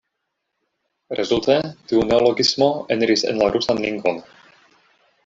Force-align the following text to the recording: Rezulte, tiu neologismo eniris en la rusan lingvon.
Rezulte, 1.19 1.57
tiu 1.91 2.01
neologismo 2.13 2.71
eniris 2.97 3.27
en 3.33 3.41
la 3.43 3.51
rusan 3.57 3.83
lingvon. 3.85 4.19